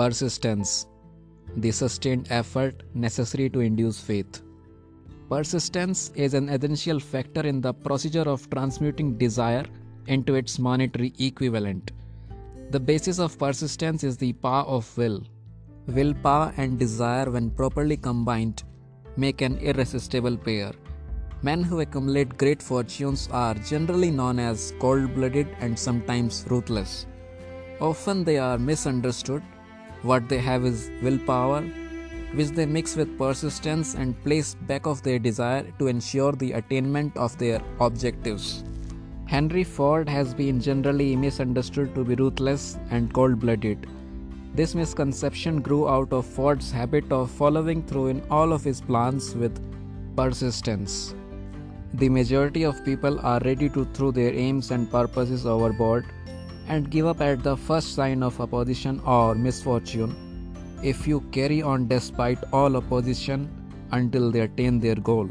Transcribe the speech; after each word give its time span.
Persistence 0.00 0.86
the 1.56 1.70
sustained 1.70 2.28
effort 2.30 2.84
necessary 2.94 3.50
to 3.50 3.60
induce 3.60 4.00
faith. 4.00 4.40
Persistence 5.28 6.10
is 6.14 6.32
an 6.32 6.48
essential 6.48 6.98
factor 6.98 7.42
in 7.42 7.60
the 7.60 7.74
procedure 7.74 8.26
of 8.34 8.48
transmuting 8.48 9.18
desire 9.18 9.66
into 10.06 10.36
its 10.36 10.58
monetary 10.58 11.12
equivalent. 11.18 11.92
The 12.70 12.80
basis 12.80 13.18
of 13.18 13.38
persistence 13.38 14.02
is 14.02 14.16
the 14.16 14.32
power 14.32 14.64
of 14.64 14.96
will. 14.96 15.22
Willpower 15.86 16.54
and 16.56 16.78
desire, 16.78 17.30
when 17.30 17.50
properly 17.50 17.98
combined, 17.98 18.62
make 19.18 19.42
an 19.42 19.58
irresistible 19.58 20.38
pair. 20.38 20.72
Men 21.42 21.62
who 21.62 21.80
accumulate 21.80 22.38
great 22.38 22.62
fortunes 22.62 23.28
are 23.32 23.54
generally 23.54 24.10
known 24.10 24.38
as 24.38 24.72
cold 24.78 25.14
blooded 25.14 25.48
and 25.58 25.78
sometimes 25.78 26.46
ruthless. 26.48 27.06
Often 27.80 28.24
they 28.24 28.38
are 28.38 28.56
misunderstood 28.56 29.42
what 30.02 30.28
they 30.28 30.38
have 30.38 30.64
is 30.64 30.90
willpower, 31.02 31.62
which 32.34 32.48
they 32.48 32.66
mix 32.66 32.96
with 32.96 33.18
persistence 33.18 33.94
and 33.94 34.22
place 34.24 34.54
back 34.66 34.86
of 34.86 35.02
their 35.02 35.18
desire 35.18 35.66
to 35.78 35.88
ensure 35.88 36.32
the 36.32 36.52
attainment 36.52 37.16
of 37.16 37.36
their 37.38 37.60
objectives. 37.80 38.64
Henry 39.26 39.62
Ford 39.62 40.08
has 40.08 40.34
been 40.34 40.60
generally 40.60 41.14
misunderstood 41.14 41.94
to 41.94 42.04
be 42.04 42.14
ruthless 42.14 42.78
and 42.90 43.12
cold 43.12 43.38
blooded. 43.38 43.86
This 44.54 44.74
misconception 44.74 45.60
grew 45.60 45.88
out 45.88 46.12
of 46.12 46.26
Ford's 46.26 46.72
habit 46.72 47.12
of 47.12 47.30
following 47.30 47.82
through 47.84 48.08
in 48.08 48.22
all 48.30 48.52
of 48.52 48.64
his 48.64 48.80
plans 48.80 49.34
with 49.34 49.60
persistence. 50.16 51.14
The 51.94 52.08
majority 52.08 52.64
of 52.64 52.84
people 52.84 53.20
are 53.20 53.40
ready 53.44 53.68
to 53.68 53.84
throw 53.94 54.10
their 54.10 54.32
aims 54.32 54.70
and 54.70 54.90
purposes 54.90 55.46
overboard 55.46 56.06
and 56.72 56.90
give 56.90 57.06
up 57.12 57.20
at 57.20 57.42
the 57.42 57.56
first 57.68 57.94
sign 57.94 58.22
of 58.22 58.40
opposition 58.40 59.00
or 59.04 59.34
misfortune 59.34 60.12
if 60.90 61.06
you 61.06 61.20
carry 61.36 61.60
on 61.60 61.86
despite 61.88 62.44
all 62.52 62.76
opposition 62.76 63.48
until 63.92 64.30
they 64.30 64.40
attain 64.40 64.78
their 64.78 64.94
goal. 64.94 65.28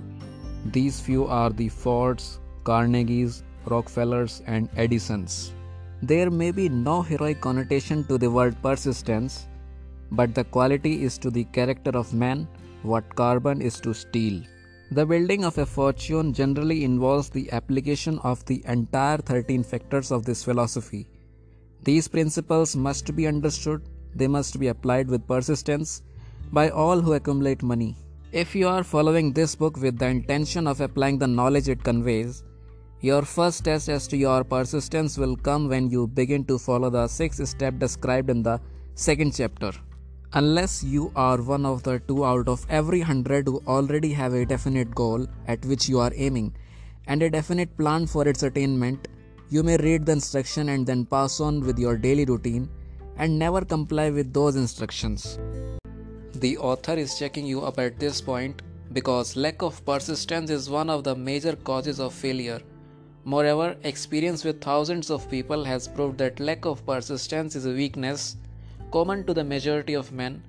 These 0.66 1.00
few 1.00 1.26
are 1.26 1.50
the 1.50 1.70
Fords, 1.70 2.40
Carnegies, 2.66 3.44
Rockefellers, 3.66 4.42
and 4.46 4.70
Edisons. 4.76 5.54
There 6.02 6.30
may 6.30 6.52
be 6.52 6.68
no 6.68 7.02
heroic 7.02 7.40
connotation 7.42 8.04
to 8.08 8.18
the 8.18 8.30
word 8.30 8.62
persistence, 8.62 9.48
but 10.12 10.36
the 10.36 10.44
quality 10.44 11.04
is 11.04 11.18
to 11.20 11.30
the 11.30 11.46
character 11.46 11.92
of 11.98 12.14
man 12.14 12.48
what 12.84 13.16
carbon 13.16 13.62
is 13.62 13.80
to 13.82 13.94
steel. 13.94 14.42
The 14.92 15.06
building 15.06 15.46
of 15.46 15.58
a 15.58 15.66
fortune 15.66 16.34
generally 16.34 16.84
involves 16.84 17.30
the 17.30 17.50
application 17.52 18.20
of 18.24 18.44
the 18.46 18.62
entire 18.66 19.18
13 19.18 19.64
factors 19.64 20.12
of 20.12 20.26
this 20.26 20.44
philosophy 20.44 21.08
these 21.84 22.08
principles 22.08 22.76
must 22.76 23.16
be 23.16 23.28
understood, 23.28 23.82
they 24.16 24.28
must 24.28 24.60
be 24.60 24.68
applied 24.68 25.08
with 25.08 25.28
persistence 25.28 26.02
by 26.52 26.70
all 26.70 27.00
who 27.00 27.14
accumulate 27.14 27.64
money. 27.64 27.96
If 28.32 28.56
you 28.56 28.68
are 28.68 28.84
following 28.84 29.34
this 29.34 29.56
book 29.56 29.78
with 29.78 29.98
the 29.98 30.08
intention 30.08 30.68
of 30.68 30.82
applying 30.82 31.18
the 31.18 31.28
knowledge 31.28 31.70
it 31.70 31.84
conveys, 31.84 32.44
your 33.02 33.22
first 33.22 33.64
test 33.64 33.88
as 33.88 34.08
to 34.10 34.18
your 34.18 34.44
persistence 34.44 35.18
will 35.18 35.36
come 35.36 35.70
when 35.70 35.90
you 35.90 36.06
begin 36.08 36.44
to 36.46 36.60
follow 36.60 36.90
the 36.90 37.08
six 37.08 37.38
steps 37.38 37.80
described 37.80 38.30
in 38.30 38.44
the 38.44 38.60
second 38.96 39.34
chapter. 39.34 39.72
Unless 40.34 40.84
you 40.84 41.12
are 41.16 41.42
one 41.42 41.66
of 41.66 41.82
the 41.84 42.00
two 42.08 42.24
out 42.24 42.48
of 42.48 42.66
every 42.70 43.00
hundred 43.00 43.48
who 43.48 43.64
already 43.66 44.12
have 44.14 44.34
a 44.34 44.46
definite 44.46 44.94
goal 44.94 45.26
at 45.48 45.66
which 45.66 45.88
you 45.90 46.00
are 46.00 46.12
aiming 46.14 46.54
and 47.08 47.24
a 47.24 47.30
definite 47.30 47.76
plan 47.78 48.06
for 48.06 48.28
its 48.28 48.44
attainment, 48.44 49.08
you 49.52 49.64
may 49.64 49.78
read 49.78 50.06
the 50.06 50.12
instruction 50.12 50.70
and 50.70 50.86
then 50.86 51.06
pass 51.06 51.40
on 51.40 51.62
with 51.62 51.80
your 51.80 51.98
daily 51.98 52.24
routine 52.26 52.70
and 53.18 53.38
never 53.38 53.62
comply 53.66 54.10
with 54.12 54.32
those 54.32 54.56
instructions. 54.56 55.40
The 56.36 56.58
author 56.58 56.94
is 56.94 57.18
checking 57.18 57.48
you 57.48 57.62
up 57.62 57.80
at 57.80 58.00
this 58.00 58.22
point 58.22 58.62
because 58.94 59.36
lack 59.36 59.62
of 59.64 59.84
persistence 59.86 60.52
is 60.52 60.70
one 60.70 60.90
of 60.90 61.04
the 61.04 61.16
major 61.16 61.56
causes 61.56 62.00
of 62.00 62.14
failure. 62.14 62.62
Moreover, 63.26 63.76
experience 63.84 64.44
with 64.44 64.62
thousands 64.62 65.10
of 65.10 65.30
people 65.30 65.66
has 65.66 65.88
proved 65.88 66.20
that 66.20 66.40
lack 66.40 66.66
of 66.66 66.86
persistence 66.86 67.56
is 67.56 67.66
a 67.66 67.74
weakness 67.74 68.38
common 68.92 69.26
to 69.26 69.34
the 69.34 69.44
majority 69.44 69.96
of 69.96 70.12
men. 70.12 70.44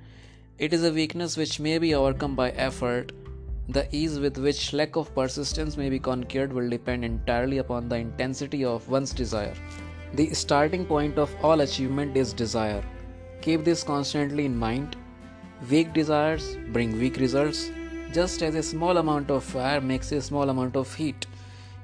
It 0.58 0.74
is 0.74 0.84
a 0.84 0.92
weakness 0.92 1.38
which 1.38 1.58
may 1.58 1.78
be 1.78 1.94
overcome 1.94 2.36
by 2.36 2.50
effort, 2.50 3.12
the 3.68 3.86
ease 3.94 4.18
with 4.18 4.38
which 4.38 4.72
lack 4.72 4.96
of 4.96 5.14
persistence 5.14 5.76
may 5.76 5.88
be 5.88 5.98
conquered 5.98 6.52
will 6.52 6.68
depend 6.68 7.04
entirely 7.04 7.58
upon 7.58 7.88
the 7.88 7.96
intensity 7.96 8.64
of 8.64 8.88
one's 8.88 9.12
desire. 9.12 9.54
The 10.14 10.34
starting 10.34 10.84
point 10.86 11.18
of 11.18 11.34
all 11.42 11.60
achievement 11.60 12.16
is 12.16 12.32
desire. 12.32 12.82
Keep 13.42 13.64
this 13.64 13.84
constantly 13.84 14.44
in 14.44 14.56
mind. 14.56 14.96
Weak 15.70 15.92
desires 15.92 16.56
bring 16.72 16.98
weak 16.98 17.18
results, 17.18 17.70
just 18.12 18.42
as 18.42 18.54
a 18.54 18.62
small 18.62 18.96
amount 18.96 19.30
of 19.30 19.44
fire 19.44 19.80
makes 19.80 20.10
a 20.10 20.20
small 20.20 20.50
amount 20.50 20.74
of 20.74 20.92
heat. 20.94 21.26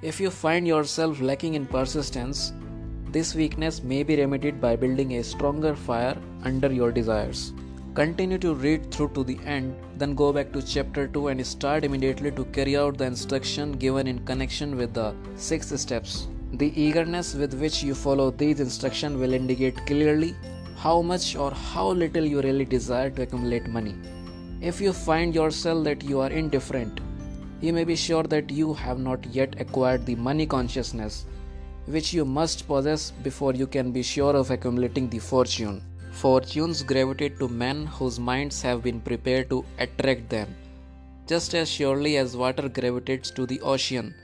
If 0.03 0.19
you 0.21 0.31
find 0.31 0.67
yourself 0.67 1.21
lacking 1.21 1.55
in 1.55 1.67
persistence, 1.67 2.53
this 3.11 3.35
weakness 3.35 3.83
may 3.83 4.03
be 4.03 4.17
remedied 4.17 4.61
by 4.61 4.77
building 4.77 5.15
a 5.15 5.23
stronger 5.23 5.77
fire 5.77 6.17
under 6.43 6.73
your 6.73 6.91
desires. 6.91 7.53
Continue 7.97 8.37
to 8.37 8.55
read 8.55 8.91
through 8.93 9.09
to 9.15 9.25
the 9.25 9.39
end, 9.47 9.75
then 9.97 10.15
go 10.15 10.31
back 10.31 10.53
to 10.53 10.61
chapter 10.61 11.09
2 11.09 11.29
and 11.29 11.47
start 11.47 11.83
immediately 11.83 12.31
to 12.31 12.45
carry 12.57 12.77
out 12.77 12.99
the 12.99 13.07
instruction 13.07 13.73
given 13.73 14.07
in 14.07 14.19
connection 14.27 14.77
with 14.77 14.93
the 14.93 15.15
six 15.35 15.69
steps. 15.81 16.29
The 16.53 16.79
eagerness 16.79 17.35
with 17.35 17.55
which 17.55 17.83
you 17.83 17.95
follow 17.95 18.31
these 18.31 18.61
instructions 18.61 19.17
will 19.19 19.33
indicate 19.33 19.79
clearly 19.87 20.37
how 20.77 21.01
much 21.01 21.37
or 21.37 21.51
how 21.53 21.89
little 21.89 22.23
you 22.23 22.43
really 22.43 22.67
desire 22.67 23.09
to 23.09 23.23
accumulate 23.23 23.67
money. 23.67 23.95
If 24.61 24.79
you 24.79 24.93
find 24.93 25.35
yourself 25.35 25.83
that 25.85 26.05
you 26.05 26.21
are 26.21 26.29
indifferent, 26.29 27.01
you 27.63 27.73
may 27.73 27.85
be 27.85 27.97
sure 27.97 28.25
that 28.25 28.51
you 28.51 28.75
have 28.75 28.99
not 28.99 29.25
yet 29.25 29.59
acquired 29.59 30.05
the 30.05 30.17
money 30.17 30.45
consciousness, 30.45 31.25
which 31.87 32.13
you 32.13 32.27
must 32.27 32.69
possess 32.69 33.11
before 33.23 33.55
you 33.55 33.67
can 33.67 33.91
be 33.91 34.03
sure 34.03 34.37
of 34.37 34.51
accumulating 34.51 35.09
the 35.09 35.19
fortune. 35.19 35.81
Fortunes 36.21 36.83
gravitate 36.83 37.39
to 37.39 37.47
men 37.47 37.85
whose 37.85 38.19
minds 38.19 38.63
have 38.63 38.83
been 38.83 39.01
prepared 39.03 39.51
to 39.51 39.67
attract 39.79 40.31
them, 40.31 40.57
just 41.27 41.55
as 41.55 41.69
surely 41.69 42.17
as 42.17 42.35
water 42.35 42.71
gravitates 42.71 43.31
to 43.33 43.45
the 43.45 43.61
ocean. 43.61 44.15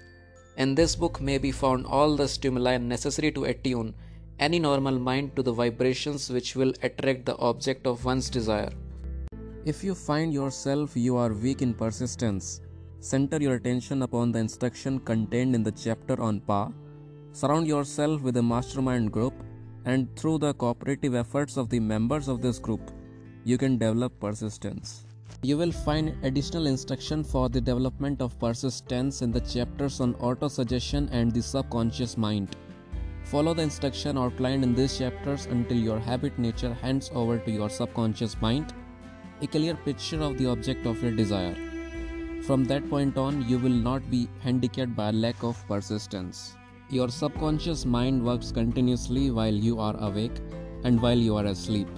In 0.56 0.74
this 0.74 0.96
book 0.96 1.20
may 1.20 1.36
be 1.36 1.52
found 1.52 1.84
all 1.84 2.16
the 2.16 2.26
stimuli 2.26 2.78
necessary 2.78 3.30
to 3.32 3.44
attune 3.44 3.94
any 4.38 4.58
normal 4.58 4.98
mind 4.98 5.36
to 5.36 5.42
the 5.42 5.52
vibrations 5.52 6.30
which 6.30 6.56
will 6.56 6.72
attract 6.82 7.26
the 7.26 7.36
object 7.36 7.86
of 7.86 8.06
one's 8.06 8.30
desire. 8.30 8.72
If 9.66 9.84
you 9.84 9.94
find 9.94 10.32
yourself 10.32 10.96
you 10.96 11.18
are 11.18 11.34
weak 11.34 11.60
in 11.60 11.74
persistence, 11.74 12.62
center 13.00 13.36
your 13.36 13.56
attention 13.56 14.00
upon 14.00 14.32
the 14.32 14.38
instruction 14.38 14.98
contained 14.98 15.54
in 15.54 15.62
the 15.62 15.72
chapter 15.72 16.18
on 16.22 16.40
Pa. 16.40 16.70
Surround 17.32 17.66
yourself 17.66 18.22
with 18.22 18.38
a 18.38 18.42
mastermind 18.42 19.12
group 19.12 19.34
and 19.84 20.14
through 20.16 20.38
the 20.38 20.54
cooperative 20.54 21.14
efforts 21.14 21.56
of 21.56 21.68
the 21.68 21.80
members 21.80 22.28
of 22.28 22.40
this 22.40 22.58
group, 22.58 22.90
you 23.44 23.58
can 23.58 23.78
develop 23.78 24.18
persistence. 24.20 25.04
You 25.42 25.56
will 25.56 25.72
find 25.72 26.14
additional 26.24 26.66
instruction 26.66 27.24
for 27.24 27.48
the 27.48 27.60
development 27.60 28.20
of 28.20 28.38
persistence 28.38 29.22
in 29.22 29.32
the 29.32 29.40
chapters 29.40 30.00
on 30.00 30.14
autosuggestion 30.14 31.08
and 31.10 31.32
the 31.32 31.42
subconscious 31.42 32.16
mind. 32.16 32.56
Follow 33.24 33.54
the 33.54 33.62
instruction 33.62 34.18
outlined 34.18 34.62
in 34.62 34.74
these 34.74 34.98
chapters 34.98 35.46
until 35.46 35.76
your 35.76 35.98
habit 35.98 36.38
nature 36.38 36.74
hands 36.74 37.10
over 37.14 37.38
to 37.38 37.50
your 37.50 37.70
subconscious 37.70 38.40
mind 38.40 38.72
a 39.40 39.46
clear 39.46 39.74
picture 39.74 40.22
of 40.22 40.38
the 40.38 40.46
object 40.46 40.86
of 40.86 41.02
your 41.02 41.10
desire. 41.10 41.56
From 42.42 42.64
that 42.66 42.88
point 42.88 43.16
on, 43.16 43.48
you 43.48 43.58
will 43.58 43.78
not 43.88 44.08
be 44.10 44.28
handicapped 44.40 44.94
by 44.94 45.10
lack 45.10 45.42
of 45.42 45.66
persistence. 45.66 46.56
Your 46.92 47.08
subconscious 47.08 47.86
mind 47.86 48.22
works 48.22 48.52
continuously 48.52 49.30
while 49.30 49.54
you 49.66 49.80
are 49.80 49.96
awake 49.96 50.38
and 50.84 51.00
while 51.00 51.16
you 51.16 51.34
are 51.36 51.46
asleep. 51.46 51.88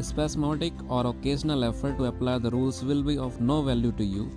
Spasmodic 0.00 0.72
or 0.88 1.08
occasional 1.08 1.64
effort 1.64 1.98
to 1.98 2.04
apply 2.04 2.38
the 2.38 2.50
rules 2.50 2.84
will 2.84 3.02
be 3.02 3.18
of 3.18 3.40
no 3.40 3.62
value 3.62 3.90
to 3.90 4.04
you. 4.04 4.30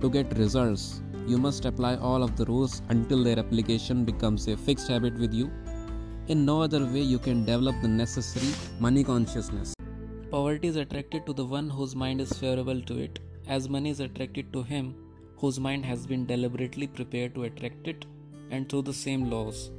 To 0.00 0.08
get 0.08 0.38
results, 0.38 1.02
you 1.26 1.36
must 1.36 1.66
apply 1.66 1.96
all 1.96 2.22
of 2.22 2.34
the 2.38 2.46
rules 2.46 2.80
until 2.88 3.22
their 3.22 3.38
application 3.38 4.06
becomes 4.06 4.48
a 4.48 4.56
fixed 4.56 4.88
habit 4.88 5.18
with 5.18 5.34
you. 5.34 5.50
In 6.28 6.46
no 6.46 6.62
other 6.62 6.86
way 6.86 7.02
you 7.02 7.18
can 7.18 7.44
develop 7.44 7.76
the 7.82 7.88
necessary 7.88 8.54
money 8.78 9.04
consciousness. 9.04 9.74
Poverty 10.30 10.68
is 10.68 10.76
attracted 10.76 11.26
to 11.26 11.34
the 11.34 11.44
one 11.44 11.68
whose 11.68 11.94
mind 11.94 12.22
is 12.22 12.32
favorable 12.32 12.80
to 12.80 12.98
it, 12.98 13.18
as 13.46 13.68
money 13.68 13.90
is 13.90 14.00
attracted 14.00 14.50
to 14.54 14.62
him 14.62 14.94
whose 15.36 15.60
mind 15.60 15.84
has 15.84 16.06
been 16.06 16.24
deliberately 16.24 16.86
prepared 16.86 17.34
to 17.34 17.44
attract 17.44 17.86
it 17.86 18.06
and 18.50 18.68
through 18.68 18.82
the 18.82 18.92
same 18.92 19.30
laws. 19.30 19.70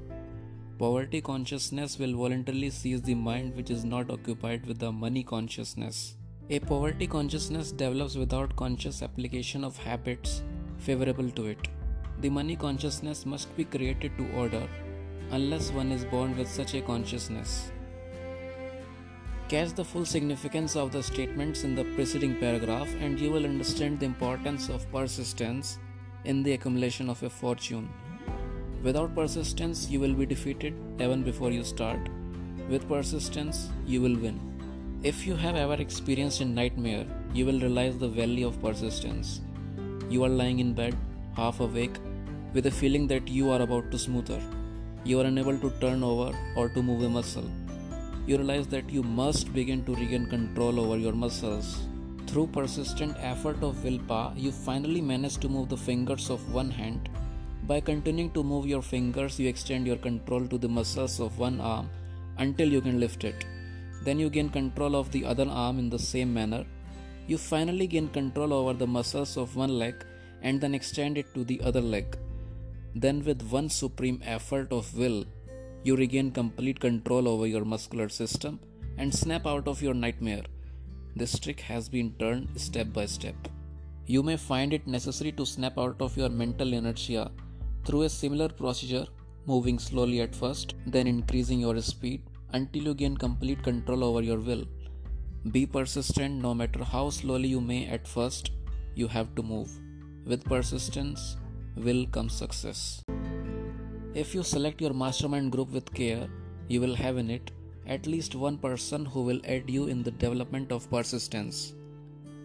Poverty 0.80 1.22
consciousness 1.22 2.00
will 2.00 2.16
voluntarily 2.16 2.70
seize 2.70 3.02
the 3.02 3.14
mind 3.14 3.56
which 3.56 3.70
is 3.70 3.86
not 3.86 4.10
occupied 4.10 4.66
with 4.66 4.80
the 4.80 4.92
money 4.92 5.24
consciousness. 5.24 6.16
A 6.50 6.60
poverty 6.60 7.08
consciousness 7.08 7.72
develops 7.72 8.16
without 8.16 8.56
conscious 8.56 9.02
application 9.02 9.64
of 9.64 9.78
habits 9.78 10.42
favorable 10.78 11.30
to 11.32 11.48
it. 11.48 11.68
The 12.20 12.30
money 12.30 12.56
consciousness 12.56 13.26
must 13.26 13.56
be 13.56 13.64
created 13.64 14.18
to 14.18 14.32
order 14.34 14.68
unless 15.32 15.72
one 15.72 15.92
is 15.92 16.04
born 16.06 16.36
with 16.38 16.48
such 16.48 16.74
a 16.74 16.82
consciousness. 16.82 17.72
Catch 19.48 19.74
the 19.74 19.84
full 19.86 20.06
significance 20.06 20.76
of 20.76 20.92
the 20.92 21.04
statements 21.04 21.64
in 21.64 21.76
the 21.76 21.84
preceding 21.96 22.36
paragraph, 22.38 22.90
and 23.00 23.20
you 23.20 23.32
will 23.32 23.46
understand 23.46 24.00
the 24.00 24.06
importance 24.06 24.70
of 24.70 24.90
persistence 24.92 25.78
in 26.26 26.42
the 26.42 26.54
accumulation 26.54 27.10
of 27.10 27.22
a 27.24 27.30
fortune. 27.30 27.90
Without 28.84 29.14
persistence, 29.16 29.90
you 29.90 30.00
will 30.00 30.14
be 30.14 30.26
defeated 30.26 30.74
even 31.00 31.24
before 31.24 31.52
you 31.52 31.64
start. 31.64 32.00
With 32.70 32.88
persistence, 32.88 33.70
you 33.86 34.02
will 34.02 34.16
win. 34.16 34.40
If 35.04 35.26
you 35.26 35.36
have 35.36 35.56
ever 35.56 35.76
experienced 35.76 36.42
a 36.42 36.46
nightmare, 36.46 37.06
you 37.34 37.46
will 37.46 37.60
realize 37.60 37.98
the 37.98 38.08
value 38.08 38.48
of 38.48 38.62
persistence. 38.62 39.42
You 40.10 40.24
are 40.24 40.30
lying 40.30 40.60
in 40.60 40.74
bed, 40.74 40.96
half 41.36 41.60
awake, 41.60 41.98
with 42.54 42.66
a 42.66 42.72
feeling 42.72 43.08
that 43.08 43.28
you 43.28 43.50
are 43.50 43.62
about 43.62 43.92
to 43.92 44.00
smother. 44.00 44.42
You 45.04 45.20
are 45.22 45.26
unable 45.26 45.58
to 45.58 45.72
turn 45.80 46.04
over 46.04 46.36
or 46.56 46.70
to 46.70 46.84
move 46.84 47.04
a 47.04 47.10
muscle 47.10 47.50
you 48.28 48.38
realize 48.38 48.68
that 48.68 48.90
you 48.90 49.02
must 49.02 49.52
begin 49.54 49.84
to 49.86 49.96
regain 49.96 50.26
control 50.28 50.80
over 50.80 50.98
your 50.98 51.14
muscles. 51.14 51.88
Through 52.28 52.48
persistent 52.48 53.18
effort 53.20 53.64
of 53.64 53.84
willpower, 53.84 54.34
you 54.38 54.52
finally 54.52 55.02
manage 55.02 55.38
to 55.38 55.50
move 55.50 55.70
the 55.70 55.78
fingers 55.78 56.30
of 56.30 56.54
one 56.54 56.70
hand. 56.70 57.10
By 57.72 57.80
continuing 57.80 58.32
to 58.32 58.44
move 58.44 58.66
your 58.68 58.82
fingers, 58.82 59.40
you 59.40 59.48
extend 59.48 59.88
your 59.88 59.96
control 60.06 60.46
to 60.46 60.58
the 60.58 60.68
muscles 60.68 61.22
of 61.26 61.38
one 61.40 61.62
arm 61.62 61.90
until 62.38 62.70
you 62.70 62.82
can 62.82 63.00
lift 63.00 63.24
it. 63.24 63.46
Then 64.04 64.20
you 64.20 64.30
gain 64.30 64.50
control 64.50 64.94
of 64.94 65.10
the 65.14 65.24
other 65.24 65.48
arm 65.48 65.80
in 65.80 65.90
the 65.90 65.98
same 65.98 66.34
manner. 66.34 66.66
You 67.28 67.38
finally 67.38 67.88
gain 67.88 68.10
control 68.10 68.52
over 68.52 68.74
the 68.74 68.88
muscles 68.88 69.38
of 69.38 69.56
one 69.56 69.80
leg 69.80 69.96
and 70.42 70.60
then 70.60 70.76
extend 70.76 71.18
it 71.18 71.34
to 71.34 71.46
the 71.46 71.62
other 71.62 71.80
leg. 71.80 72.18
Then, 72.94 73.24
with 73.24 73.42
one 73.44 73.70
supreme 73.70 74.20
effort 74.26 74.74
of 74.74 74.94
will, 74.98 75.24
you 75.84 75.96
regain 75.96 76.32
complete 76.32 76.82
control 76.82 77.30
over 77.30 77.48
your 77.48 77.64
muscular 77.64 78.10
system 78.10 78.60
and 78.98 79.16
snap 79.16 79.48
out 79.48 79.70
of 79.70 79.82
your 79.82 79.94
nightmare. 79.94 80.44
This 81.16 81.40
trick 81.40 81.62
has 81.62 81.88
been 81.88 82.12
turned 82.20 82.50
step 82.60 82.92
by 82.92 83.06
step. 83.06 83.48
You 84.08 84.24
may 84.24 84.36
find 84.36 84.74
it 84.74 84.88
necessary 84.88 85.32
to 85.34 85.46
snap 85.46 85.78
out 85.78 86.02
of 86.02 86.18
your 86.18 86.28
mental 86.28 86.74
inertia 86.74 87.32
through 87.86 88.04
a 88.04 88.10
similar 88.10 88.50
procedure, 88.50 89.08
moving 89.46 89.80
slowly 89.80 90.22
at 90.22 90.36
first, 90.36 90.76
then 90.86 91.08
increasing 91.08 91.60
your 91.60 91.80
speed 91.82 92.22
until 92.54 92.84
you 92.84 92.94
gain 92.94 93.18
complete 93.18 93.64
control 93.64 94.04
over 94.04 94.22
your 94.22 94.40
will. 94.40 94.66
Be 95.52 95.66
persistent 95.66 96.36
no 96.42 96.54
matter 96.54 96.84
how 96.84 97.10
slowly 97.10 97.48
you 97.48 97.62
may 97.62 97.88
at 97.88 98.08
first, 98.08 98.52
you 98.96 99.08
have 99.08 99.34
to 99.36 99.44
move. 99.44 99.70
With 100.26 100.44
persistence, 100.46 101.38
will 101.76 102.06
come 102.08 102.30
success. 102.30 103.04
If 104.14 104.36
you 104.36 104.44
select 104.44 104.82
your 104.82 104.94
mastermind 104.94 105.52
group 105.52 105.72
with 105.72 105.94
care, 105.94 106.28
you 106.68 106.82
will 106.82 106.96
have 106.96 107.18
in 107.18 107.30
it 107.30 107.52
at 107.88 108.06
least 108.06 108.36
one 108.36 108.58
person 108.58 109.06
who 109.06 109.24
will 109.24 109.42
aid 109.46 109.70
you 109.70 109.88
in 109.88 110.04
the 110.04 110.12
development 110.12 110.72
of 110.72 110.90
persistence. 110.90 111.74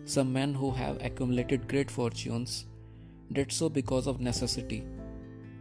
Some 0.05 0.33
men 0.33 0.55
who 0.55 0.71
have 0.71 1.05
accumulated 1.05 1.69
great 1.69 1.91
fortunes 1.91 2.67
did 3.33 3.53
so 3.53 3.69
because 3.69 4.07
of 4.07 4.21
necessity. 4.21 4.87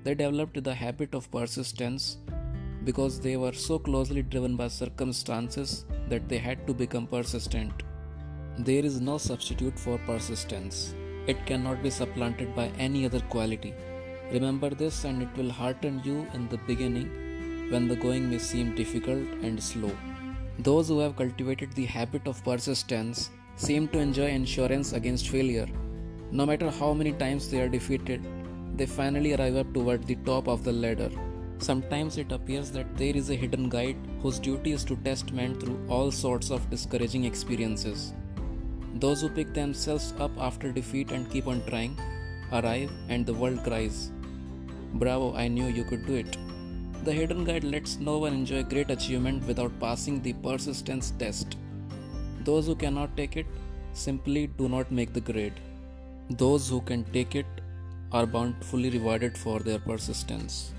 They 0.06 0.14
developed 0.14 0.64
the 0.64 0.76
habit 0.76 1.16
of 1.16 1.32
persistence 1.32 2.18
because 2.84 3.20
they 3.20 3.38
were 3.38 3.54
so 3.54 3.80
closely 3.80 4.22
driven 4.22 4.56
by 4.56 4.68
circumstances 4.68 5.86
that 6.10 6.30
they 6.30 6.38
had 6.38 6.68
to 6.68 6.76
become 6.76 7.08
persistent. 7.08 7.82
There 8.60 8.86
is 8.86 9.02
no 9.02 9.18
substitute 9.18 9.80
for 9.80 9.98
persistence. 10.10 10.94
It 11.26 11.44
cannot 11.48 11.82
be 11.82 11.90
supplanted 11.90 12.56
by 12.56 12.68
any 12.78 13.04
other 13.08 13.22
quality. 13.32 13.74
Remember 14.32 14.70
this, 14.70 15.06
and 15.06 15.24
it 15.24 15.36
will 15.36 15.50
hearten 15.50 16.00
you 16.04 16.28
in 16.36 16.48
the 16.50 16.60
beginning 16.68 17.10
when 17.72 17.88
the 17.88 17.96
going 17.96 18.30
may 18.30 18.38
seem 18.38 18.76
difficult 18.76 19.28
and 19.42 19.62
slow. 19.62 19.92
Those 20.60 20.88
who 20.88 21.00
have 21.00 21.16
cultivated 21.16 21.74
the 21.74 21.86
habit 21.86 22.28
of 22.28 22.44
persistence 22.44 23.32
seem 23.56 23.88
to 23.88 23.98
enjoy 23.98 24.28
insurance 24.28 24.94
against 24.94 25.30
failure. 25.30 25.68
No 26.32 26.46
matter 26.46 26.70
how 26.70 26.94
many 26.94 27.14
times 27.14 27.50
they 27.50 27.60
are 27.60 27.70
defeated, 27.70 28.22
they 28.78 28.86
finally 28.86 29.34
arrive 29.34 29.56
up 29.56 29.74
toward 29.74 30.06
the 30.06 30.16
top 30.26 30.48
of 30.48 30.64
the 30.64 30.72
ladder. 30.72 31.10
Sometimes 31.60 32.18
it 32.18 32.32
appears 32.32 32.72
that 32.72 32.98
there 32.98 33.16
is 33.16 33.30
a 33.30 33.36
hidden 33.36 33.70
guide 33.70 33.96
whose 34.22 34.40
duty 34.40 34.74
is 34.74 34.84
to 34.86 34.96
test 34.98 35.32
men 35.32 35.60
through 35.60 35.80
all 35.88 36.12
sorts 36.12 36.52
of 36.52 36.70
discouraging 36.70 37.24
experiences. 37.24 38.14
Those 38.96 39.22
who 39.22 39.30
pick 39.30 39.54
themselves 39.54 40.14
up 40.20 40.32
after 40.38 40.72
defeat 40.72 41.12
and 41.12 41.30
keep 41.30 41.48
on 41.48 41.62
trying 41.68 41.98
arrive, 42.52 42.92
and 43.10 43.26
the 43.26 43.34
world 43.34 43.64
cries, 43.64 44.12
Bravo, 44.94 45.34
I 45.36 45.48
knew 45.48 45.68
you 45.68 45.84
could 45.84 46.06
do 46.06 46.16
it. 46.16 46.38
The 47.04 47.12
hidden 47.12 47.44
guide 47.44 47.64
lets 47.64 47.98
no 48.00 48.18
one 48.20 48.34
enjoy 48.34 48.64
great 48.64 48.90
achievement 48.90 49.46
without 49.48 49.80
passing 49.80 50.22
the 50.22 50.34
persistence 50.34 51.12
test. 51.12 51.58
Those 52.44 52.68
who 52.68 52.76
cannot 52.76 53.16
take 53.18 53.36
it 53.38 53.48
simply 53.94 54.48
do 54.48 54.70
not 54.70 54.92
make 54.92 55.14
the 55.14 55.22
grade. 55.22 55.60
Those 56.30 56.70
who 56.70 56.82
can 56.82 57.04
take 57.06 57.36
it 57.36 57.46
are 58.12 58.26
bountifully 58.26 58.90
rewarded 58.90 59.38
for 59.38 59.60
their 59.60 59.80
persistence. 59.80 60.74